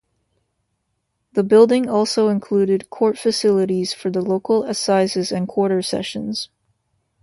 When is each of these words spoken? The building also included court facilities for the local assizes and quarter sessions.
The 1.33 1.43
building 1.43 1.87
also 1.87 2.29
included 2.29 2.89
court 2.89 3.19
facilities 3.19 3.93
for 3.93 4.09
the 4.09 4.23
local 4.23 4.63
assizes 4.63 5.31
and 5.31 5.47
quarter 5.47 5.83
sessions. 5.83 6.49